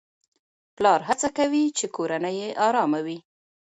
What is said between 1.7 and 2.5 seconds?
چې کورنۍ يې